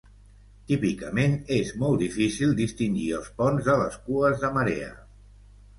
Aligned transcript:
Típicament, 0.71 1.35
és 1.57 1.69
molt 1.83 2.01
difícil 2.05 2.57
distingir 2.63 3.07
els 3.21 3.29
ponts 3.43 3.69
de 3.71 3.79
les 3.85 4.03
cues 4.09 4.45
de 4.47 4.55
marea. 4.59 4.95